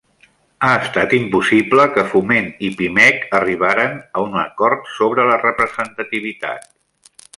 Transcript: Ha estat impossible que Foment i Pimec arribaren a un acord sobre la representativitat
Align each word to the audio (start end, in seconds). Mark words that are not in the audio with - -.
Ha 0.67 0.69
estat 0.83 1.11
impossible 1.17 1.85
que 1.97 2.05
Foment 2.13 2.49
i 2.69 2.71
Pimec 2.79 3.27
arribaren 3.41 3.93
a 4.01 4.25
un 4.31 4.41
acord 4.45 4.91
sobre 4.95 5.27
la 5.33 5.37
representativitat 5.45 6.67